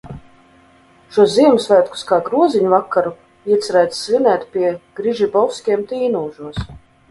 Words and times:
Šos 1.17 1.33
Ziemassvētkus 1.33 2.01
kā 2.13 2.17
groziņ 2.29 2.65
vakaru 2.73 3.13
iecerēts 3.53 4.01
svinēt 4.07 4.49
pie 4.57 4.75
Grižibovskiem 5.01 5.89
Tīnūžos. 5.95 6.67